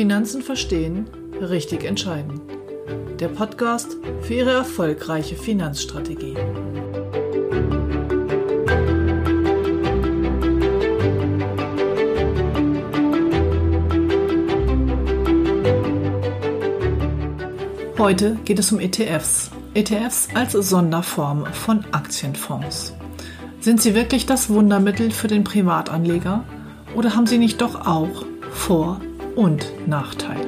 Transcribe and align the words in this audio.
Finanzen 0.00 0.40
verstehen, 0.40 1.10
richtig 1.42 1.84
entscheiden. 1.84 2.40
Der 3.18 3.28
Podcast 3.28 3.98
für 4.22 4.32
Ihre 4.32 4.52
erfolgreiche 4.52 5.36
Finanzstrategie. 5.36 6.36
Heute 17.98 18.36
geht 18.46 18.58
es 18.58 18.72
um 18.72 18.80
ETFs. 18.80 19.50
ETFs 19.80 20.28
als 20.34 20.52
Sonderform 20.52 21.46
von 21.54 21.86
Aktienfonds. 21.92 22.92
Sind 23.60 23.80
sie 23.80 23.94
wirklich 23.94 24.26
das 24.26 24.50
Wundermittel 24.50 25.10
für 25.10 25.26
den 25.26 25.42
Privatanleger 25.42 26.44
oder 26.94 27.16
haben 27.16 27.26
sie 27.26 27.38
nicht 27.38 27.62
doch 27.62 27.86
auch 27.86 28.26
Vor- 28.50 29.00
und 29.36 29.72
Nachteile? 29.86 30.46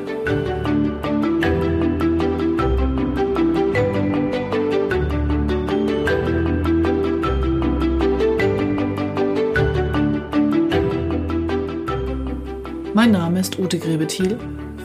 Mein 12.93 13.12
Name 13.12 13.41
ist 13.41 13.59
Ute 13.59 13.79
Grebethiel 13.79 14.39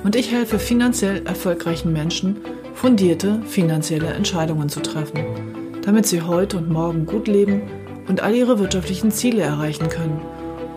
und 0.05 0.16
ich 0.16 0.32
helfe 0.32 0.58
finanziell 0.58 1.26
erfolgreichen 1.26 1.91
Menschen, 1.91 2.38
fundierte 2.77 3.41
finanzielle 3.48 4.13
Entscheidungen 4.13 4.70
zu 4.70 4.81
treffen, 4.81 5.81
damit 5.81 6.05
sie 6.05 6.22
heute 6.22 6.58
und 6.58 6.70
morgen 6.70 7.08
gut 7.08 7.27
leben 7.27 7.63
und 8.08 8.22
all 8.22 8.35
ihre 8.35 8.60
wirtschaftlichen 8.60 9.10
Ziele 9.10 9.41
erreichen 9.41 9.90
können, 9.90 10.21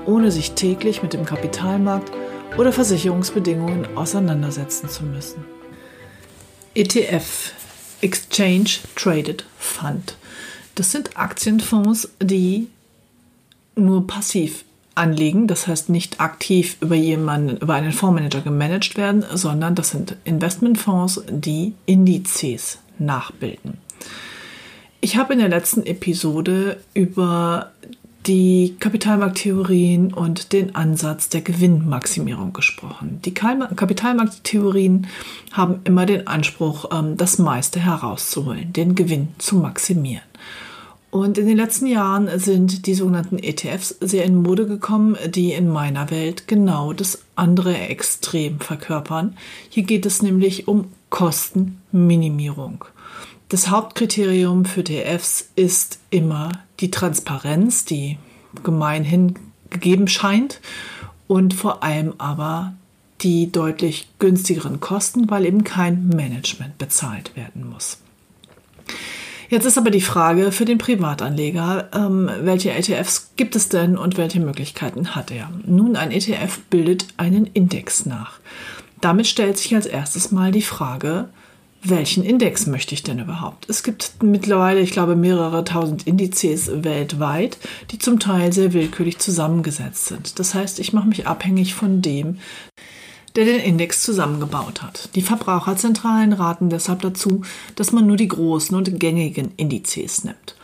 ohne 0.06 0.30
sich 0.30 0.52
täglich 0.52 1.02
mit 1.02 1.12
dem 1.12 1.26
Kapitalmarkt 1.26 2.10
oder 2.56 2.72
Versicherungsbedingungen 2.72 3.98
auseinandersetzen 3.98 4.88
zu 4.88 5.04
müssen. 5.04 5.44
ETF, 6.74 7.52
Exchange 8.00 8.70
Traded 8.96 9.44
Fund. 9.58 10.16
Das 10.76 10.92
sind 10.92 11.18
Aktienfonds, 11.18 12.08
die 12.22 12.68
nur 13.76 14.06
passiv 14.06 14.64
anlegen, 14.94 15.46
das 15.46 15.66
heißt 15.66 15.88
nicht 15.88 16.20
aktiv 16.20 16.76
über 16.80 16.94
jemanden, 16.94 17.56
über 17.56 17.74
einen 17.74 17.92
Fondsmanager 17.92 18.40
gemanagt 18.40 18.96
werden, 18.96 19.24
sondern 19.34 19.74
das 19.74 19.90
sind 19.90 20.16
Investmentfonds, 20.24 21.22
die 21.30 21.74
Indizes 21.86 22.78
nachbilden. 22.98 23.78
Ich 25.00 25.16
habe 25.16 25.32
in 25.32 25.38
der 25.38 25.48
letzten 25.48 25.86
Episode 25.86 26.78
über 26.92 27.70
die 28.26 28.76
Kapitalmarkttheorien 28.78 30.12
und 30.12 30.52
den 30.52 30.74
Ansatz 30.74 31.30
der 31.30 31.40
Gewinnmaximierung 31.40 32.52
gesprochen. 32.52 33.20
Die 33.24 33.32
Kapitalmarkttheorien 33.32 35.06
haben 35.52 35.80
immer 35.84 36.04
den 36.04 36.26
Anspruch, 36.26 36.90
ähm, 36.92 37.16
das 37.16 37.38
meiste 37.38 37.80
herauszuholen, 37.80 38.72
den 38.74 38.94
Gewinn 38.94 39.28
zu 39.38 39.56
maximieren. 39.56 40.22
Und 41.10 41.38
in 41.38 41.46
den 41.48 41.56
letzten 41.56 41.86
Jahren 41.86 42.38
sind 42.38 42.86
die 42.86 42.94
sogenannten 42.94 43.38
ETFs 43.38 43.96
sehr 44.00 44.24
in 44.24 44.42
Mode 44.42 44.66
gekommen, 44.66 45.16
die 45.28 45.52
in 45.52 45.68
meiner 45.68 46.10
Welt 46.10 46.46
genau 46.46 46.92
das 46.92 47.22
andere 47.34 47.76
Extrem 47.76 48.60
verkörpern. 48.60 49.36
Hier 49.68 49.82
geht 49.82 50.06
es 50.06 50.22
nämlich 50.22 50.68
um 50.68 50.86
Kostenminimierung. 51.10 52.84
Das 53.48 53.68
Hauptkriterium 53.68 54.64
für 54.64 54.80
ETFs 54.80 55.50
ist 55.56 55.98
immer 56.10 56.52
die 56.78 56.92
Transparenz, 56.92 57.84
die 57.84 58.18
gemeinhin 58.62 59.34
gegeben 59.70 60.06
scheint 60.06 60.60
und 61.26 61.54
vor 61.54 61.82
allem 61.82 62.14
aber 62.18 62.74
die 63.22 63.50
deutlich 63.50 64.08
günstigeren 64.20 64.78
Kosten, 64.78 65.28
weil 65.28 65.44
eben 65.44 65.64
kein 65.64 66.06
Management 66.08 66.78
bezahlt 66.78 67.34
werden 67.36 67.68
muss. 67.68 67.98
Jetzt 69.50 69.64
ist 69.66 69.76
aber 69.76 69.90
die 69.90 70.00
Frage 70.00 70.52
für 70.52 70.64
den 70.64 70.78
Privatanleger, 70.78 71.88
ähm, 71.92 72.30
welche 72.42 72.70
ETFs 72.70 73.32
gibt 73.34 73.56
es 73.56 73.68
denn 73.68 73.98
und 73.98 74.16
welche 74.16 74.38
Möglichkeiten 74.38 75.16
hat 75.16 75.32
er? 75.32 75.50
Nun, 75.66 75.96
ein 75.96 76.12
ETF 76.12 76.60
bildet 76.70 77.06
einen 77.16 77.46
Index 77.46 78.06
nach. 78.06 78.38
Damit 79.00 79.26
stellt 79.26 79.58
sich 79.58 79.74
als 79.74 79.86
erstes 79.86 80.30
mal 80.30 80.52
die 80.52 80.62
Frage, 80.62 81.30
welchen 81.82 82.22
Index 82.22 82.68
möchte 82.68 82.94
ich 82.94 83.02
denn 83.02 83.18
überhaupt? 83.18 83.68
Es 83.68 83.82
gibt 83.82 84.22
mittlerweile, 84.22 84.80
ich 84.80 84.92
glaube, 84.92 85.16
mehrere 85.16 85.64
tausend 85.64 86.06
Indizes 86.06 86.70
weltweit, 86.84 87.58
die 87.90 87.98
zum 87.98 88.20
Teil 88.20 88.52
sehr 88.52 88.72
willkürlich 88.72 89.18
zusammengesetzt 89.18 90.06
sind. 90.06 90.38
Das 90.38 90.54
heißt, 90.54 90.78
ich 90.78 90.92
mache 90.92 91.08
mich 91.08 91.26
abhängig 91.26 91.74
von 91.74 92.02
dem, 92.02 92.38
der 93.36 93.44
den 93.44 93.60
Index 93.60 94.02
zusammengebaut 94.02 94.82
hat. 94.82 95.10
Die 95.14 95.22
Verbraucherzentralen 95.22 96.32
raten 96.32 96.70
deshalb 96.70 97.02
dazu, 97.02 97.42
dass 97.76 97.92
man 97.92 98.06
nur 98.06 98.16
die 98.16 98.28
großen 98.28 98.76
und 98.76 98.98
gängigen 98.98 99.52
Indizes 99.56 100.24
nimmt. 100.24 100.56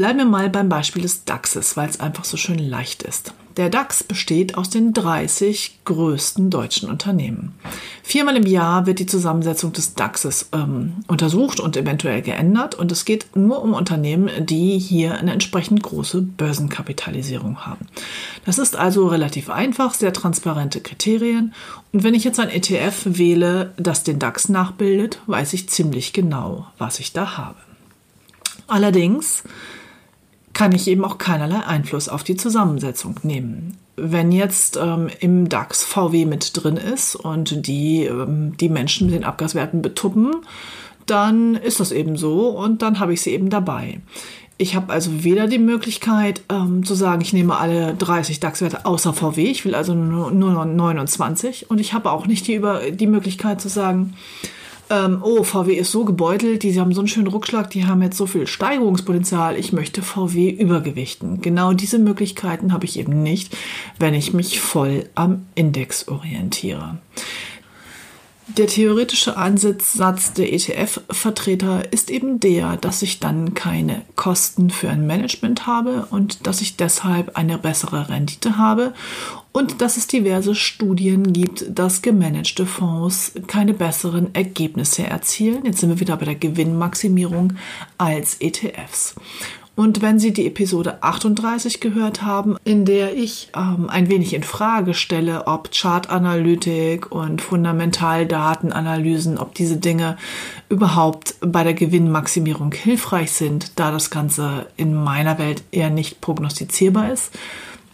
Bleiben 0.00 0.18
wir 0.18 0.24
mal 0.24 0.48
beim 0.48 0.70
Beispiel 0.70 1.02
des 1.02 1.26
DAXes, 1.26 1.76
weil 1.76 1.86
es 1.86 2.00
einfach 2.00 2.24
so 2.24 2.38
schön 2.38 2.58
leicht 2.58 3.02
ist. 3.02 3.34
Der 3.58 3.68
DAX 3.68 4.02
besteht 4.02 4.56
aus 4.56 4.70
den 4.70 4.94
30 4.94 5.80
größten 5.84 6.48
deutschen 6.48 6.88
Unternehmen. 6.88 7.54
Viermal 8.02 8.36
im 8.36 8.46
Jahr 8.46 8.86
wird 8.86 8.98
die 8.98 9.04
Zusammensetzung 9.04 9.74
des 9.74 9.96
DAXes 9.96 10.48
ähm, 10.52 11.04
untersucht 11.06 11.60
und 11.60 11.76
eventuell 11.76 12.22
geändert. 12.22 12.76
Und 12.76 12.90
es 12.90 13.04
geht 13.04 13.36
nur 13.36 13.60
um 13.60 13.74
Unternehmen, 13.74 14.30
die 14.46 14.78
hier 14.78 15.18
eine 15.18 15.34
entsprechend 15.34 15.82
große 15.82 16.22
Börsenkapitalisierung 16.22 17.66
haben. 17.66 17.86
Das 18.46 18.56
ist 18.58 18.76
also 18.76 19.06
relativ 19.06 19.50
einfach, 19.50 19.92
sehr 19.92 20.14
transparente 20.14 20.80
Kriterien. 20.80 21.52
Und 21.92 22.04
wenn 22.04 22.14
ich 22.14 22.24
jetzt 22.24 22.40
ein 22.40 22.48
ETF 22.48 23.02
wähle, 23.04 23.74
das 23.76 24.02
den 24.02 24.18
DAX 24.18 24.48
nachbildet, 24.48 25.20
weiß 25.26 25.52
ich 25.52 25.68
ziemlich 25.68 26.14
genau, 26.14 26.68
was 26.78 27.00
ich 27.00 27.12
da 27.12 27.36
habe. 27.36 27.58
Allerdings 28.66 29.42
kann 30.60 30.72
ich 30.72 30.88
eben 30.88 31.06
auch 31.06 31.16
keinerlei 31.16 31.64
Einfluss 31.64 32.10
auf 32.10 32.22
die 32.22 32.36
Zusammensetzung 32.36 33.14
nehmen. 33.22 33.78
Wenn 33.96 34.30
jetzt 34.30 34.76
ähm, 34.76 35.08
im 35.18 35.48
DAX 35.48 35.86
VW 35.86 36.26
mit 36.26 36.52
drin 36.52 36.76
ist 36.76 37.16
und 37.16 37.66
die 37.66 38.04
ähm, 38.04 38.58
die 38.58 38.68
Menschen 38.68 39.06
mit 39.06 39.14
den 39.14 39.24
Abgaswerten 39.24 39.80
betuppen, 39.80 40.32
dann 41.06 41.54
ist 41.54 41.80
das 41.80 41.92
eben 41.92 42.18
so 42.18 42.48
und 42.48 42.82
dann 42.82 43.00
habe 43.00 43.14
ich 43.14 43.22
sie 43.22 43.30
eben 43.30 43.48
dabei. 43.48 44.00
Ich 44.58 44.76
habe 44.76 44.92
also 44.92 45.24
weder 45.24 45.46
die 45.46 45.58
Möglichkeit 45.58 46.42
ähm, 46.50 46.84
zu 46.84 46.94
sagen, 46.94 47.22
ich 47.22 47.32
nehme 47.32 47.56
alle 47.56 47.94
30 47.94 48.38
DAX-Werte 48.40 48.84
außer 48.84 49.14
VW, 49.14 49.44
ich 49.44 49.64
will 49.64 49.74
also 49.74 49.94
nur, 49.94 50.30
nur 50.30 50.66
29 50.66 51.70
und 51.70 51.80
ich 51.80 51.94
habe 51.94 52.10
auch 52.10 52.26
nicht 52.26 52.46
die, 52.46 52.56
über, 52.56 52.82
die 52.90 53.06
Möglichkeit 53.06 53.62
zu 53.62 53.70
sagen, 53.70 54.12
ähm, 54.90 55.20
oh, 55.22 55.44
VW 55.44 55.74
ist 55.74 55.92
so 55.92 56.04
gebeutelt, 56.04 56.62
die 56.64 56.78
haben 56.78 56.92
so 56.92 57.00
einen 57.00 57.08
schönen 57.08 57.28
Rückschlag, 57.28 57.70
die 57.70 57.86
haben 57.86 58.02
jetzt 58.02 58.16
so 58.16 58.26
viel 58.26 58.46
Steigerungspotenzial, 58.46 59.56
ich 59.56 59.72
möchte 59.72 60.02
VW 60.02 60.50
übergewichten. 60.50 61.40
Genau 61.40 61.72
diese 61.72 61.98
Möglichkeiten 61.98 62.72
habe 62.72 62.84
ich 62.84 62.98
eben 62.98 63.22
nicht, 63.22 63.56
wenn 63.98 64.14
ich 64.14 64.34
mich 64.34 64.60
voll 64.60 65.08
am 65.14 65.46
Index 65.54 66.08
orientiere. 66.08 66.98
Der 68.56 68.66
theoretische 68.66 69.36
Ansatz 69.36 70.32
der 70.32 70.52
ETF-Vertreter 70.52 71.92
ist 71.92 72.10
eben 72.10 72.40
der, 72.40 72.76
dass 72.76 73.02
ich 73.02 73.20
dann 73.20 73.54
keine 73.54 74.02
Kosten 74.16 74.70
für 74.70 74.90
ein 74.90 75.06
Management 75.06 75.66
habe 75.66 76.06
und 76.10 76.46
dass 76.46 76.60
ich 76.60 76.76
deshalb 76.76 77.36
eine 77.36 77.58
bessere 77.58 78.08
Rendite 78.08 78.58
habe 78.58 78.92
und 79.52 79.80
dass 79.80 79.96
es 79.96 80.08
diverse 80.08 80.54
Studien 80.54 81.32
gibt, 81.32 81.66
dass 81.68 82.02
gemanagte 82.02 82.66
Fonds 82.66 83.32
keine 83.46 83.72
besseren 83.72 84.34
Ergebnisse 84.34 85.04
erzielen. 85.04 85.64
Jetzt 85.64 85.78
sind 85.80 85.90
wir 85.90 86.00
wieder 86.00 86.16
bei 86.16 86.24
der 86.24 86.34
Gewinnmaximierung 86.34 87.54
als 87.98 88.36
ETFs. 88.40 89.14
Und 89.76 90.02
wenn 90.02 90.18
Sie 90.18 90.32
die 90.32 90.46
Episode 90.46 91.02
38 91.02 91.80
gehört 91.80 92.22
haben, 92.22 92.56
in 92.64 92.84
der 92.84 93.16
ich 93.16 93.50
ähm, 93.56 93.88
ein 93.88 94.10
wenig 94.10 94.34
in 94.34 94.42
Frage 94.42 94.92
stelle, 94.94 95.46
ob 95.46 95.70
Chartanalytik 95.72 97.10
und 97.10 97.40
Fundamentaldatenanalysen, 97.40 99.38
ob 99.38 99.54
diese 99.54 99.78
Dinge 99.78 100.18
überhaupt 100.68 101.36
bei 101.40 101.64
der 101.64 101.74
Gewinnmaximierung 101.74 102.72
hilfreich 102.72 103.32
sind, 103.32 103.72
da 103.76 103.90
das 103.90 104.10
Ganze 104.10 104.66
in 104.76 104.92
meiner 104.94 105.38
Welt 105.38 105.62
eher 105.70 105.90
nicht 105.90 106.20
prognostizierbar 106.20 107.10
ist, 107.10 107.32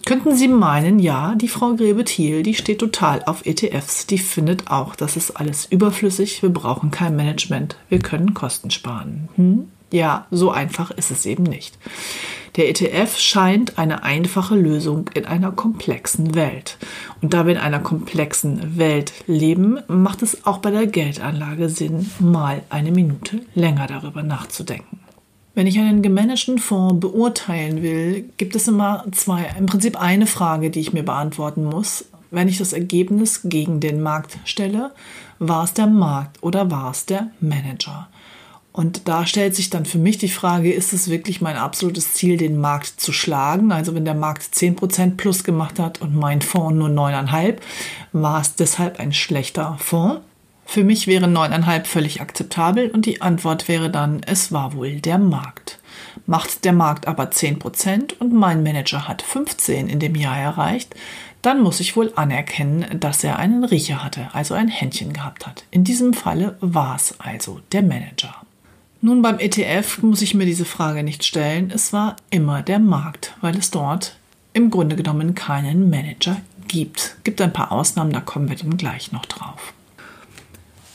könnten 0.06 0.36
Sie 0.36 0.48
meinen, 0.48 0.98
ja, 1.00 1.34
die 1.34 1.48
Frau 1.48 1.74
Grebe-Thiel, 1.74 2.42
die 2.42 2.54
steht 2.54 2.78
total 2.78 3.22
auf 3.26 3.44
ETFs. 3.44 4.06
Die 4.06 4.18
findet 4.18 4.70
auch, 4.70 4.94
das 4.94 5.16
ist 5.16 5.32
alles 5.32 5.66
überflüssig. 5.66 6.42
Wir 6.42 6.50
brauchen 6.50 6.90
kein 6.90 7.16
Management. 7.16 7.76
Wir 7.88 7.98
können 7.98 8.32
Kosten 8.32 8.70
sparen. 8.70 9.28
Hm? 9.34 9.68
Ja, 9.92 10.26
so 10.30 10.50
einfach 10.50 10.90
ist 10.90 11.10
es 11.10 11.26
eben 11.26 11.44
nicht. 11.44 11.78
Der 12.56 12.70
ETF 12.70 13.18
scheint 13.18 13.78
eine 13.78 14.02
einfache 14.02 14.54
Lösung 14.54 15.10
in 15.14 15.26
einer 15.26 15.52
komplexen 15.52 16.34
Welt. 16.34 16.78
Und 17.20 17.34
da 17.34 17.46
wir 17.46 17.52
in 17.52 17.60
einer 17.60 17.80
komplexen 17.80 18.78
Welt 18.78 19.12
leben, 19.26 19.78
macht 19.88 20.22
es 20.22 20.46
auch 20.46 20.58
bei 20.58 20.70
der 20.70 20.86
Geldanlage 20.86 21.68
Sinn, 21.68 22.10
mal 22.18 22.62
eine 22.70 22.92
Minute 22.92 23.42
länger 23.54 23.86
darüber 23.86 24.22
nachzudenken. 24.22 25.00
Wenn 25.54 25.66
ich 25.66 25.78
einen 25.78 26.02
gemanagten 26.02 26.58
Fonds 26.58 27.00
beurteilen 27.00 27.82
will, 27.82 28.28
gibt 28.36 28.56
es 28.56 28.68
immer 28.68 29.04
zwei, 29.12 29.50
im 29.58 29.66
Prinzip 29.66 30.00
eine 30.00 30.26
Frage, 30.26 30.70
die 30.70 30.80
ich 30.80 30.92
mir 30.92 31.02
beantworten 31.02 31.64
muss. 31.64 32.06
Wenn 32.30 32.48
ich 32.48 32.58
das 32.58 32.72
Ergebnis 32.72 33.42
gegen 33.44 33.80
den 33.80 34.02
Markt 34.02 34.38
stelle, 34.44 34.92
war 35.38 35.64
es 35.64 35.74
der 35.74 35.86
Markt 35.86 36.42
oder 36.42 36.70
war 36.70 36.90
es 36.90 37.06
der 37.06 37.28
Manager? 37.40 38.08
Und 38.76 39.08
da 39.08 39.24
stellt 39.24 39.56
sich 39.56 39.70
dann 39.70 39.86
für 39.86 39.96
mich 39.96 40.18
die 40.18 40.28
Frage, 40.28 40.70
ist 40.70 40.92
es 40.92 41.08
wirklich 41.08 41.40
mein 41.40 41.56
absolutes 41.56 42.12
Ziel, 42.12 42.36
den 42.36 42.60
Markt 42.60 43.00
zu 43.00 43.10
schlagen? 43.10 43.72
Also 43.72 43.94
wenn 43.94 44.04
der 44.04 44.12
Markt 44.12 44.42
10% 44.42 45.16
plus 45.16 45.44
gemacht 45.44 45.78
hat 45.78 46.02
und 46.02 46.14
mein 46.14 46.42
Fonds 46.42 46.76
nur 46.76 46.90
9,5, 46.90 47.56
war 48.12 48.38
es 48.42 48.54
deshalb 48.54 49.00
ein 49.00 49.14
schlechter 49.14 49.78
Fonds? 49.80 50.20
Für 50.66 50.84
mich 50.84 51.06
wäre 51.06 51.24
9,5 51.24 51.84
völlig 51.86 52.20
akzeptabel 52.20 52.90
und 52.90 53.06
die 53.06 53.22
Antwort 53.22 53.66
wäre 53.66 53.88
dann, 53.88 54.20
es 54.26 54.52
war 54.52 54.74
wohl 54.74 55.00
der 55.00 55.16
Markt. 55.16 55.78
Macht 56.26 56.66
der 56.66 56.74
Markt 56.74 57.08
aber 57.08 57.30
10% 57.30 58.18
und 58.18 58.34
mein 58.34 58.62
Manager 58.62 59.08
hat 59.08 59.22
15 59.22 59.88
in 59.88 60.00
dem 60.00 60.14
Jahr 60.14 60.36
erreicht, 60.36 60.94
dann 61.40 61.62
muss 61.62 61.80
ich 61.80 61.96
wohl 61.96 62.12
anerkennen, 62.14 62.84
dass 63.00 63.24
er 63.24 63.38
einen 63.38 63.64
Riecher 63.64 64.04
hatte, 64.04 64.28
also 64.34 64.52
ein 64.52 64.68
Händchen 64.68 65.14
gehabt 65.14 65.46
hat. 65.46 65.64
In 65.70 65.82
diesem 65.82 66.12
Falle 66.12 66.58
war 66.60 66.96
es 66.96 67.14
also 67.18 67.60
der 67.72 67.82
Manager. 67.82 68.34
Nun 69.00 69.22
beim 69.22 69.38
ETF 69.38 70.02
muss 70.02 70.22
ich 70.22 70.34
mir 70.34 70.46
diese 70.46 70.64
Frage 70.64 71.02
nicht 71.02 71.24
stellen, 71.24 71.70
es 71.74 71.92
war 71.92 72.16
immer 72.30 72.62
der 72.62 72.78
Markt, 72.78 73.34
weil 73.40 73.56
es 73.56 73.70
dort 73.70 74.16
im 74.52 74.70
Grunde 74.70 74.96
genommen 74.96 75.34
keinen 75.34 75.90
Manager 75.90 76.38
gibt. 76.66 77.16
Gibt 77.22 77.40
ein 77.40 77.52
paar 77.52 77.72
Ausnahmen, 77.72 78.12
da 78.12 78.20
kommen 78.20 78.48
wir 78.48 78.56
dann 78.56 78.76
gleich 78.76 79.12
noch 79.12 79.26
drauf. 79.26 79.74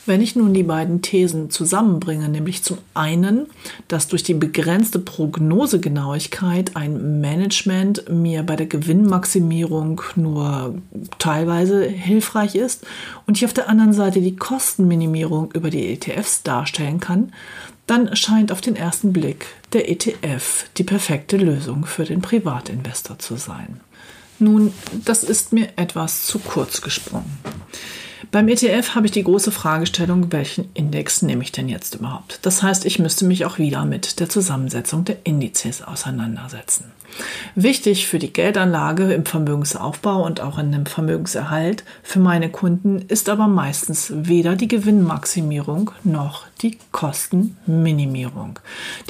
Wenn 0.04 0.20
ich 0.20 0.34
nun 0.34 0.52
die 0.52 0.64
beiden 0.64 1.00
Thesen 1.00 1.48
zusammenbringe, 1.50 2.28
nämlich 2.28 2.64
zum 2.64 2.78
einen, 2.92 3.46
dass 3.86 4.08
durch 4.08 4.24
die 4.24 4.34
begrenzte 4.34 4.98
Prognosegenauigkeit 4.98 6.74
ein 6.74 7.20
Management 7.20 8.10
mir 8.10 8.42
bei 8.42 8.56
der 8.56 8.66
Gewinnmaximierung 8.66 10.02
nur 10.16 10.74
teilweise 11.20 11.84
hilfreich 11.84 12.56
ist 12.56 12.84
und 13.28 13.36
ich 13.36 13.44
auf 13.44 13.52
der 13.52 13.68
anderen 13.68 13.92
Seite 13.92 14.20
die 14.20 14.34
Kostenminimierung 14.34 15.52
über 15.52 15.70
die 15.70 15.92
ETFs 15.92 16.42
darstellen 16.42 16.98
kann, 16.98 17.32
dann 17.86 18.14
scheint 18.16 18.52
auf 18.52 18.60
den 18.60 18.76
ersten 18.76 19.12
Blick 19.12 19.46
der 19.72 19.90
ETF 19.90 20.66
die 20.76 20.84
perfekte 20.84 21.36
Lösung 21.36 21.84
für 21.84 22.04
den 22.04 22.22
Privatinvestor 22.22 23.18
zu 23.18 23.36
sein. 23.36 23.80
Nun, 24.38 24.72
das 25.04 25.24
ist 25.24 25.52
mir 25.52 25.68
etwas 25.76 26.26
zu 26.26 26.38
kurz 26.38 26.80
gesprungen. 26.80 27.38
Beim 28.30 28.48
ETF 28.48 28.94
habe 28.94 29.06
ich 29.06 29.12
die 29.12 29.24
große 29.24 29.50
Fragestellung, 29.50 30.32
welchen 30.32 30.70
Index 30.74 31.22
nehme 31.22 31.42
ich 31.42 31.52
denn 31.52 31.68
jetzt 31.68 31.96
überhaupt? 31.96 32.38
Das 32.42 32.62
heißt, 32.62 32.86
ich 32.86 32.98
müsste 32.98 33.26
mich 33.26 33.44
auch 33.44 33.58
wieder 33.58 33.84
mit 33.84 34.20
der 34.20 34.28
Zusammensetzung 34.28 35.04
der 35.04 35.18
Indizes 35.24 35.82
auseinandersetzen. 35.82 36.92
Wichtig 37.54 38.06
für 38.06 38.18
die 38.18 38.32
Geldanlage 38.32 39.12
im 39.12 39.26
Vermögensaufbau 39.26 40.24
und 40.24 40.40
auch 40.40 40.58
in 40.58 40.72
dem 40.72 40.86
Vermögenserhalt 40.86 41.84
für 42.02 42.18
meine 42.18 42.50
Kunden 42.50 43.02
ist 43.08 43.28
aber 43.28 43.46
meistens 43.46 44.12
weder 44.14 44.56
die 44.56 44.68
Gewinnmaximierung 44.68 45.90
noch 46.04 46.46
die 46.62 46.78
Kostenminimierung. 46.92 48.58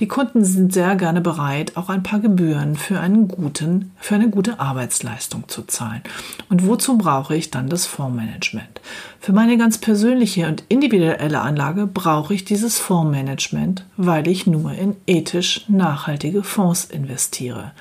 Die 0.00 0.08
Kunden 0.08 0.44
sind 0.44 0.72
sehr 0.72 0.96
gerne 0.96 1.20
bereit, 1.20 1.76
auch 1.76 1.88
ein 1.88 2.02
paar 2.02 2.20
Gebühren 2.20 2.76
für 2.76 2.99
einen 2.99 3.28
guten, 3.28 3.93
für 3.99 4.14
eine 4.14 4.31
gute 4.31 4.58
Arbeitsleistung 4.58 5.49
zu 5.49 5.62
zahlen. 5.62 6.02
Und 6.49 6.66
wozu 6.66 6.99
brauche 6.99 7.37
ich 7.37 7.50
dann 7.50 7.69
das 7.69 7.87
Fondsmanagement? 7.87 8.81
Für 9.20 9.32
meine 9.32 9.56
ganz 9.56 9.78
persönliche 9.78 10.49
und 10.49 10.64
individuelle 10.69 11.40
Anlage 11.40 11.87
brauche 11.87 12.34
ich 12.34 12.44
dieses 12.44 12.78
Fondsmanagement, 12.78 13.84
weil 13.96 14.26
ich 14.26 14.46
nur 14.46 14.72
in 14.72 14.96
ethisch 15.06 15.64
nachhaltige 15.69 16.43
Fonds 16.43 16.87
investiere. 16.87 17.72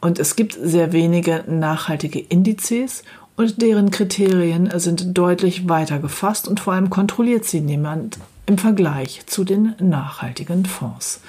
Und 0.00 0.18
es 0.18 0.36
gibt 0.36 0.58
sehr 0.60 0.92
wenige 0.92 1.44
nachhaltige 1.46 2.20
Indizes 2.20 3.02
und 3.36 3.62
deren 3.62 3.90
Kriterien 3.90 4.70
sind 4.78 5.16
deutlich 5.16 5.68
weiter 5.68 5.98
gefasst 5.98 6.48
und 6.48 6.60
vor 6.60 6.72
allem 6.72 6.90
kontrolliert 6.90 7.44
sie 7.44 7.60
niemand 7.60 8.18
im 8.46 8.58
Vergleich 8.58 9.22
zu 9.26 9.44
den 9.44 9.74
nachhaltigen 9.78 10.64
Fonds. 10.64 11.20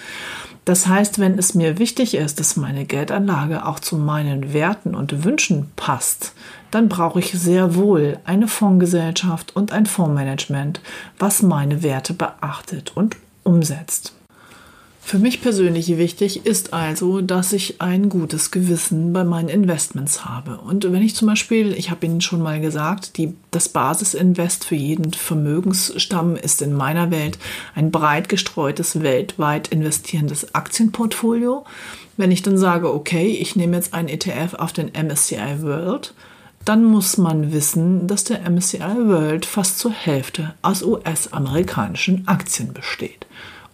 Das 0.65 0.87
heißt, 0.87 1.19
wenn 1.19 1.37
es 1.37 1.55
mir 1.55 1.79
wichtig 1.79 2.15
ist, 2.15 2.39
dass 2.39 2.55
meine 2.55 2.85
Geldanlage 2.85 3.65
auch 3.65 3.79
zu 3.79 3.95
meinen 3.95 4.53
Werten 4.53 4.93
und 4.93 5.23
Wünschen 5.23 5.71
passt, 5.75 6.33
dann 6.71 6.89
brauche 6.89 7.19
ich 7.19 7.31
sehr 7.31 7.75
wohl 7.75 8.19
eine 8.23 8.47
Fondsgesellschaft 8.47 9.55
und 9.55 9.71
ein 9.71 9.85
Fondsmanagement, 9.85 10.81
was 11.17 11.41
meine 11.41 11.81
Werte 11.81 12.13
beachtet 12.13 12.95
und 12.95 13.17
umsetzt. 13.43 14.13
Für 15.09 15.17
mich 15.17 15.41
persönlich 15.41 15.97
wichtig 15.97 16.45
ist 16.45 16.71
also, 16.71 17.21
dass 17.21 17.51
ich 17.51 17.81
ein 17.81 18.09
gutes 18.09 18.51
Gewissen 18.51 19.11
bei 19.11 19.23
meinen 19.23 19.49
Investments 19.49 20.23
habe. 20.23 20.59
Und 20.59 20.83
wenn 20.91 21.01
ich 21.01 21.15
zum 21.15 21.27
Beispiel, 21.27 21.73
ich 21.73 21.89
habe 21.89 22.05
Ihnen 22.05 22.21
schon 22.21 22.43
mal 22.43 22.61
gesagt, 22.61 23.17
die, 23.17 23.33
das 23.49 23.69
Basisinvest 23.69 24.65
für 24.65 24.75
jeden 24.75 25.11
Vermögensstamm 25.11 26.35
ist 26.35 26.61
in 26.61 26.73
meiner 26.73 27.09
Welt 27.09 27.39
ein 27.73 27.89
breit 27.89 28.29
gestreutes, 28.29 29.01
weltweit 29.01 29.69
investierendes 29.69 30.53
Aktienportfolio. 30.53 31.65
Wenn 32.15 32.31
ich 32.31 32.43
dann 32.43 32.59
sage, 32.59 32.93
okay, 32.93 33.29
ich 33.29 33.55
nehme 33.55 33.77
jetzt 33.77 33.95
einen 33.95 34.09
ETF 34.09 34.53
auf 34.59 34.73
den 34.73 34.91
MSCI 34.93 35.63
World, 35.63 36.13
dann 36.65 36.83
muss 36.83 37.17
man 37.17 37.51
wissen, 37.51 38.05
dass 38.05 38.25
der 38.25 38.47
MSCI 38.47 39.07
World 39.07 39.47
fast 39.47 39.79
zur 39.79 39.91
Hälfte 39.91 40.53
aus 40.61 40.83
US-amerikanischen 40.83 42.27
Aktien 42.27 42.73
besteht. 42.73 43.25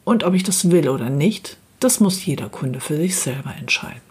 Und 0.05 0.23
ob 0.23 0.33
ich 0.33 0.43
das 0.43 0.71
will 0.71 0.87
oder 0.87 1.09
nicht, 1.09 1.57
das 1.81 1.99
muss 1.99 2.25
jeder 2.25 2.47
Kunde 2.47 2.79
für 2.79 2.95
sich 2.95 3.17
selber 3.17 3.53
entscheiden. 3.59 4.01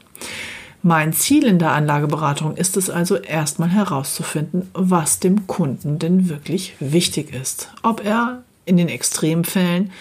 Mein 0.83 1.15
Ziel 1.15 1.45
in 1.45 1.59
der 1.59 1.73
Anlageberatung 1.73 2.57
ist 2.59 2.77
es 2.77 2.91
also 2.91 3.17
erstmal 3.17 3.71
herauszufinden, 3.71 4.69
was 4.75 5.19
dem 5.19 5.47
Kunden 5.47 5.99
denn 5.99 6.29
wirklich 6.29 6.75
wichtig 6.79 7.33
ist. 7.33 7.71
Ob 7.83 8.05
er 8.05 8.43
in 8.67 8.77
den 8.77 8.91
Extremfällen 8.91 9.93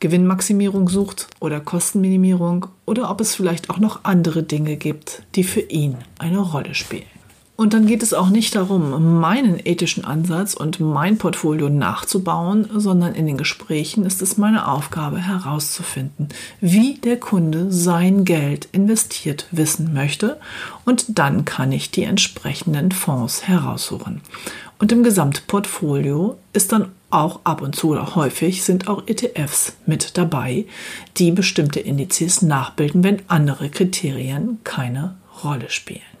Gewinnmaximierung 0.00 0.88
sucht 0.88 1.28
oder 1.38 1.60
Kostenminimierung 1.60 2.66
oder 2.86 3.08
ob 3.08 3.20
es 3.20 3.36
vielleicht 3.36 3.70
auch 3.70 3.78
noch 3.78 4.00
andere 4.02 4.42
Dinge 4.42 4.76
gibt, 4.76 5.22
die 5.36 5.44
für 5.44 5.60
ihn 5.60 5.96
eine 6.18 6.40
Rolle 6.40 6.74
spielen. 6.74 7.11
Und 7.62 7.74
dann 7.74 7.86
geht 7.86 8.02
es 8.02 8.12
auch 8.12 8.28
nicht 8.28 8.56
darum, 8.56 9.20
meinen 9.20 9.60
ethischen 9.64 10.04
Ansatz 10.04 10.54
und 10.54 10.80
mein 10.80 11.16
Portfolio 11.16 11.68
nachzubauen, 11.68 12.68
sondern 12.74 13.14
in 13.14 13.24
den 13.24 13.36
Gesprächen 13.36 14.04
ist 14.04 14.20
es 14.20 14.36
meine 14.36 14.66
Aufgabe 14.66 15.18
herauszufinden, 15.18 16.30
wie 16.60 16.94
der 16.94 17.20
Kunde 17.20 17.70
sein 17.70 18.24
Geld 18.24 18.66
investiert 18.72 19.46
wissen 19.52 19.94
möchte 19.94 20.40
und 20.84 21.20
dann 21.20 21.44
kann 21.44 21.70
ich 21.70 21.92
die 21.92 22.02
entsprechenden 22.02 22.90
Fonds 22.90 23.46
heraussuchen. 23.46 24.22
Und 24.80 24.90
im 24.90 25.04
Gesamtportfolio 25.04 26.38
ist 26.52 26.72
dann 26.72 26.88
auch 27.10 27.42
ab 27.44 27.62
und 27.62 27.76
zu 27.76 27.90
oder 27.90 28.16
häufig 28.16 28.64
sind 28.64 28.88
auch 28.88 29.06
ETFs 29.06 29.74
mit 29.86 30.18
dabei, 30.18 30.66
die 31.16 31.30
bestimmte 31.30 31.78
Indizes 31.78 32.42
nachbilden, 32.42 33.04
wenn 33.04 33.22
andere 33.28 33.70
Kriterien 33.70 34.58
keine 34.64 35.14
Rolle 35.44 35.70
spielen. 35.70 36.11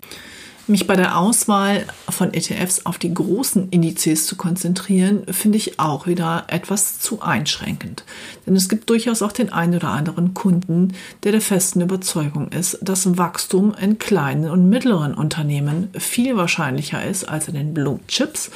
Mich 0.68 0.86
bei 0.86 0.94
der 0.94 1.18
Auswahl 1.18 1.86
von 2.08 2.32
ETFs 2.32 2.86
auf 2.86 2.96
die 2.96 3.12
großen 3.12 3.70
Indizes 3.70 4.26
zu 4.26 4.36
konzentrieren, 4.36 5.24
finde 5.28 5.58
ich 5.58 5.80
auch 5.80 6.06
wieder 6.06 6.44
etwas 6.46 7.00
zu 7.00 7.20
einschränkend. 7.20 8.04
Denn 8.46 8.54
es 8.54 8.68
gibt 8.68 8.88
durchaus 8.88 9.22
auch 9.22 9.32
den 9.32 9.52
einen 9.52 9.74
oder 9.74 9.88
anderen 9.88 10.34
Kunden, 10.34 10.94
der 11.24 11.32
der 11.32 11.40
festen 11.40 11.80
Überzeugung 11.80 12.52
ist, 12.52 12.78
dass 12.80 13.18
Wachstum 13.18 13.74
in 13.74 13.98
kleinen 13.98 14.48
und 14.48 14.68
mittleren 14.68 15.14
Unternehmen 15.14 15.90
viel 15.98 16.36
wahrscheinlicher 16.36 17.04
ist 17.04 17.28
als 17.28 17.48
in 17.48 17.54
den 17.54 17.74
Blue 17.74 17.98
Chips. 18.06 18.52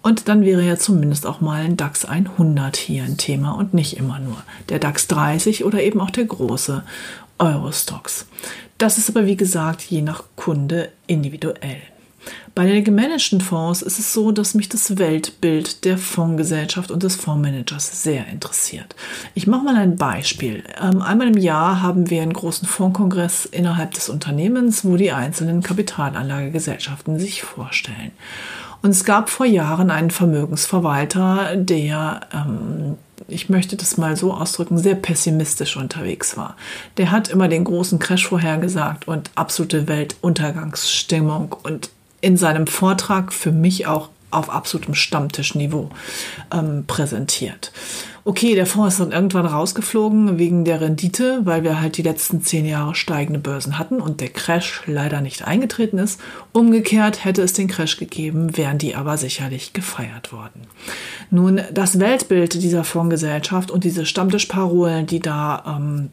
Und 0.00 0.28
dann 0.28 0.42
wäre 0.42 0.62
ja 0.62 0.76
zumindest 0.76 1.26
auch 1.26 1.40
mal 1.40 1.64
ein 1.64 1.76
DAX 1.76 2.04
100 2.04 2.76
hier 2.76 3.02
ein 3.02 3.16
Thema 3.16 3.50
und 3.50 3.74
nicht 3.74 3.96
immer 3.96 4.20
nur 4.20 4.36
der 4.68 4.78
DAX 4.78 5.08
30 5.08 5.64
oder 5.64 5.82
eben 5.82 6.00
auch 6.00 6.10
der 6.10 6.24
große 6.24 6.84
Eurostox. 7.38 8.26
Das 8.78 8.96
ist 8.96 9.10
aber 9.10 9.26
wie 9.26 9.36
gesagt 9.36 9.82
je 9.82 10.02
nach 10.02 10.24
Kunde 10.36 10.90
individuell. 11.06 11.82
Bei 12.54 12.66
den 12.66 12.84
gemanagten 12.84 13.40
Fonds 13.40 13.82
ist 13.82 13.98
es 13.98 14.12
so, 14.12 14.32
dass 14.32 14.54
mich 14.54 14.68
das 14.68 14.98
Weltbild 14.98 15.84
der 15.84 15.98
Fondsgesellschaft 15.98 16.90
und 16.90 17.02
des 17.02 17.16
Fondsmanagers 17.16 18.02
sehr 18.02 18.26
interessiert. 18.26 18.94
Ich 19.34 19.46
mache 19.46 19.64
mal 19.64 19.76
ein 19.76 19.96
Beispiel. 19.96 20.64
Ähm, 20.80 21.00
einmal 21.00 21.28
im 21.28 21.38
Jahr 21.38 21.82
haben 21.82 22.10
wir 22.10 22.22
einen 22.22 22.32
großen 22.32 22.66
Fondskongress 22.66 23.46
innerhalb 23.46 23.92
des 23.92 24.08
Unternehmens, 24.08 24.84
wo 24.84 24.96
die 24.96 25.12
einzelnen 25.12 25.62
Kapitalanlagegesellschaften 25.62 27.18
sich 27.18 27.42
vorstellen. 27.42 28.12
Und 28.82 28.90
es 28.90 29.04
gab 29.04 29.28
vor 29.28 29.46
Jahren 29.46 29.90
einen 29.90 30.10
Vermögensverwalter, 30.10 31.56
der, 31.56 32.20
ähm, 32.32 32.96
ich 33.26 33.48
möchte 33.48 33.76
das 33.76 33.96
mal 33.96 34.16
so 34.16 34.32
ausdrücken, 34.32 34.78
sehr 34.78 34.94
pessimistisch 34.94 35.76
unterwegs 35.76 36.36
war. 36.36 36.56
Der 36.96 37.10
hat 37.10 37.28
immer 37.28 37.48
den 37.48 37.64
großen 37.64 37.98
Crash 37.98 38.28
vorhergesagt 38.28 39.08
und 39.08 39.30
absolute 39.34 39.88
Weltuntergangsstimmung 39.88 41.56
und 41.62 41.90
in 42.20 42.36
seinem 42.36 42.66
Vortrag 42.66 43.32
für 43.32 43.52
mich 43.52 43.86
auch 43.86 44.10
auf 44.30 44.50
absolutem 44.50 44.94
Stammtischniveau 44.94 45.90
ähm, 46.52 46.84
präsentiert. 46.86 47.72
Okay, 48.28 48.54
der 48.54 48.66
Fonds 48.66 48.92
ist 48.92 49.00
dann 49.00 49.12
irgendwann 49.12 49.46
rausgeflogen 49.46 50.36
wegen 50.36 50.66
der 50.66 50.82
Rendite, 50.82 51.40
weil 51.44 51.64
wir 51.64 51.80
halt 51.80 51.96
die 51.96 52.02
letzten 52.02 52.42
zehn 52.42 52.66
Jahre 52.66 52.94
steigende 52.94 53.40
Börsen 53.40 53.78
hatten 53.78 54.02
und 54.02 54.20
der 54.20 54.28
Crash 54.28 54.82
leider 54.84 55.22
nicht 55.22 55.46
eingetreten 55.46 55.96
ist. 55.96 56.20
Umgekehrt 56.52 57.24
hätte 57.24 57.40
es 57.40 57.54
den 57.54 57.68
Crash 57.68 57.96
gegeben, 57.96 58.54
wären 58.54 58.76
die 58.76 58.94
aber 58.94 59.16
sicherlich 59.16 59.72
gefeiert 59.72 60.30
worden. 60.30 60.66
Nun, 61.30 61.62
das 61.72 62.00
Weltbild 62.00 62.52
dieser 62.52 62.84
Fondsgesellschaft 62.84 63.70
und 63.70 63.84
diese 63.84 64.04
Stammtischparolen, 64.04 65.06
die 65.06 65.20
da 65.20 65.78
ähm, 65.78 66.10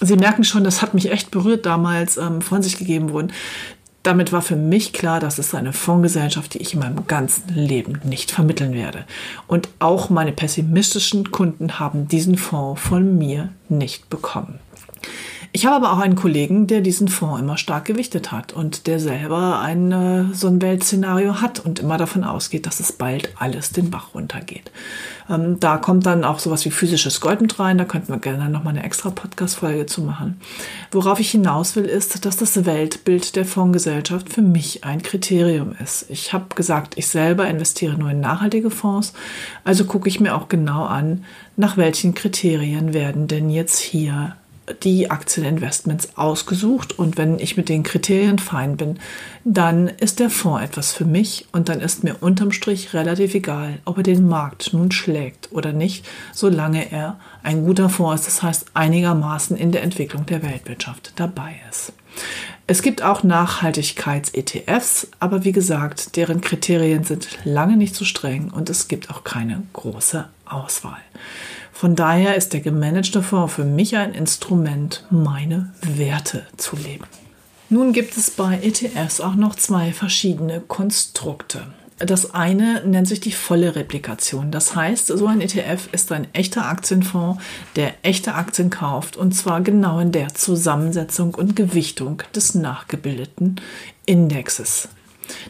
Sie 0.00 0.16
merken 0.16 0.42
schon, 0.42 0.64
das 0.64 0.82
hat 0.82 0.92
mich 0.92 1.12
echt 1.12 1.30
berührt 1.30 1.66
damals 1.66 2.16
ähm, 2.16 2.42
von 2.42 2.64
sich 2.64 2.78
gegeben 2.78 3.12
wurden 3.12 3.30
damit 4.04 4.32
war 4.32 4.42
für 4.42 4.54
mich 4.54 4.92
klar, 4.92 5.18
dass 5.18 5.38
es 5.38 5.54
eine 5.54 5.72
Fondsgesellschaft, 5.72 6.54
die 6.54 6.58
ich 6.58 6.74
in 6.74 6.80
meinem 6.80 7.06
ganzen 7.06 7.54
Leben 7.54 8.00
nicht 8.04 8.30
vermitteln 8.30 8.74
werde. 8.74 9.04
Und 9.48 9.68
auch 9.78 10.10
meine 10.10 10.32
pessimistischen 10.32 11.32
Kunden 11.32 11.80
haben 11.80 12.06
diesen 12.06 12.36
Fonds 12.36 12.80
von 12.80 13.18
mir 13.18 13.48
nicht 13.68 14.10
bekommen. 14.10 14.60
Ich 15.56 15.66
habe 15.66 15.76
aber 15.76 15.92
auch 15.92 16.02
einen 16.02 16.16
Kollegen, 16.16 16.66
der 16.66 16.80
diesen 16.80 17.06
Fonds 17.06 17.40
immer 17.40 17.56
stark 17.56 17.84
gewichtet 17.84 18.32
hat 18.32 18.52
und 18.52 18.88
der 18.88 18.98
selber 18.98 19.60
ein 19.60 19.92
äh, 19.92 20.24
so 20.34 20.48
ein 20.48 20.60
Weltszenario 20.60 21.40
hat 21.40 21.60
und 21.60 21.78
immer 21.78 21.96
davon 21.96 22.24
ausgeht, 22.24 22.66
dass 22.66 22.80
es 22.80 22.90
bald 22.90 23.30
alles 23.38 23.70
den 23.70 23.88
Bach 23.88 24.16
runtergeht. 24.16 24.72
Ähm, 25.30 25.60
da 25.60 25.76
kommt 25.76 26.06
dann 26.06 26.24
auch 26.24 26.40
sowas 26.40 26.64
wie 26.64 26.72
physisches 26.72 27.20
Gold 27.20 27.40
mit 27.40 27.56
rein. 27.60 27.78
Da 27.78 27.84
könnten 27.84 28.08
wir 28.08 28.18
gerne 28.18 28.50
noch 28.50 28.64
mal 28.64 28.70
eine 28.70 28.82
extra 28.82 29.10
Podcast-Folge 29.10 29.86
zu 29.86 30.02
machen. 30.02 30.40
Worauf 30.90 31.20
ich 31.20 31.30
hinaus 31.30 31.76
will, 31.76 31.84
ist, 31.84 32.26
dass 32.26 32.36
das 32.36 32.66
Weltbild 32.66 33.36
der 33.36 33.44
Fondsgesellschaft 33.44 34.32
für 34.32 34.42
mich 34.42 34.82
ein 34.82 35.02
Kriterium 35.02 35.76
ist. 35.80 36.06
Ich 36.10 36.32
habe 36.32 36.52
gesagt, 36.56 36.94
ich 36.98 37.06
selber 37.06 37.46
investiere 37.46 37.96
nur 37.96 38.10
in 38.10 38.18
nachhaltige 38.18 38.70
Fonds. 38.70 39.12
Also 39.62 39.84
gucke 39.84 40.08
ich 40.08 40.18
mir 40.18 40.34
auch 40.34 40.48
genau 40.48 40.84
an, 40.84 41.24
nach 41.56 41.76
welchen 41.76 42.12
Kriterien 42.14 42.92
werden 42.92 43.28
denn 43.28 43.50
jetzt 43.50 43.78
hier 43.78 44.34
die 44.82 45.10
Aktieninvestments 45.10 46.16
ausgesucht 46.16 46.98
und 46.98 47.16
wenn 47.16 47.38
ich 47.38 47.56
mit 47.56 47.68
den 47.68 47.82
Kriterien 47.82 48.38
fein 48.38 48.76
bin, 48.76 48.98
dann 49.44 49.88
ist 49.88 50.20
der 50.20 50.30
Fonds 50.30 50.64
etwas 50.64 50.92
für 50.92 51.04
mich 51.04 51.46
und 51.52 51.68
dann 51.68 51.80
ist 51.80 52.04
mir 52.04 52.16
unterm 52.20 52.52
Strich 52.52 52.94
relativ 52.94 53.34
egal, 53.34 53.78
ob 53.84 53.98
er 53.98 54.02
den 54.02 54.26
Markt 54.26 54.72
nun 54.72 54.90
schlägt 54.90 55.52
oder 55.52 55.72
nicht, 55.72 56.06
solange 56.32 56.90
er 56.90 57.18
ein 57.42 57.64
guter 57.64 57.88
Fonds 57.88 58.22
ist, 58.22 58.26
das 58.38 58.42
heißt 58.42 58.66
einigermaßen 58.74 59.56
in 59.56 59.72
der 59.72 59.82
Entwicklung 59.82 60.26
der 60.26 60.42
Weltwirtschaft 60.42 61.12
dabei 61.16 61.56
ist. 61.70 61.92
Es 62.66 62.80
gibt 62.80 63.02
auch 63.02 63.22
Nachhaltigkeits-ETFs, 63.22 65.08
aber 65.20 65.44
wie 65.44 65.52
gesagt, 65.52 66.16
deren 66.16 66.40
Kriterien 66.40 67.04
sind 67.04 67.28
lange 67.44 67.76
nicht 67.76 67.94
so 67.94 68.06
streng 68.06 68.50
und 68.50 68.70
es 68.70 68.88
gibt 68.88 69.10
auch 69.10 69.22
keine 69.22 69.62
große 69.74 70.26
Auswahl. 70.46 71.00
Von 71.74 71.96
daher 71.96 72.36
ist 72.36 72.52
der 72.52 72.60
gemanagte 72.60 73.20
Fonds 73.20 73.54
für 73.54 73.64
mich 73.64 73.96
ein 73.96 74.14
Instrument, 74.14 75.04
meine 75.10 75.72
Werte 75.82 76.46
zu 76.56 76.76
leben. 76.76 77.04
Nun 77.68 77.92
gibt 77.92 78.16
es 78.16 78.30
bei 78.30 78.60
ETFs 78.62 79.20
auch 79.20 79.34
noch 79.34 79.56
zwei 79.56 79.92
verschiedene 79.92 80.60
Konstrukte. 80.60 81.66
Das 81.98 82.32
eine 82.32 82.82
nennt 82.86 83.08
sich 83.08 83.18
die 83.18 83.32
volle 83.32 83.74
Replikation. 83.74 84.52
Das 84.52 84.76
heißt, 84.76 85.08
so 85.08 85.26
ein 85.26 85.40
ETF 85.40 85.88
ist 85.90 86.12
ein 86.12 86.32
echter 86.32 86.66
Aktienfonds, 86.66 87.42
der 87.74 87.94
echte 88.02 88.34
Aktien 88.34 88.70
kauft 88.70 89.16
und 89.16 89.32
zwar 89.32 89.60
genau 89.60 89.98
in 89.98 90.12
der 90.12 90.32
Zusammensetzung 90.32 91.34
und 91.34 91.56
Gewichtung 91.56 92.22
des 92.34 92.54
nachgebildeten 92.54 93.60
Indexes. 94.06 94.88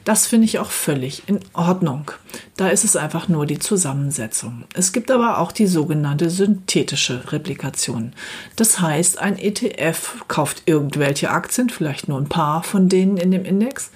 Das 0.04 0.26
finde 0.26 0.47
ich 0.47 0.59
auch 0.59 0.71
völlig 0.71 1.28
in 1.28 1.40
Ordnung. 1.52 2.11
Da 2.57 2.69
ist 2.69 2.85
es 2.85 2.97
einfach 2.97 3.28
nur 3.28 3.47
die 3.47 3.59
Zusammensetzung. 3.59 4.64
Es 4.75 4.93
gibt 4.93 5.11
aber 5.11 5.38
auch 5.38 5.52
die 5.52 5.66
sogenannte 5.66 6.31
synthetische 6.31 7.33
Replikation. 7.33 8.12
Das 8.57 8.81
heißt, 8.81 9.19
ein 9.19 9.38
ETF 9.38 10.25
kauft 10.28 10.62
irgendwelche 10.66 11.31
Aktien, 11.31 11.71
vielleicht 11.71 12.09
nur 12.09 12.19
ein 12.19 12.28
paar 12.28 12.62
von 12.62 12.88
denen 12.88 13.16
in 13.16 13.31
dem 13.31 13.45
Index 13.45 13.90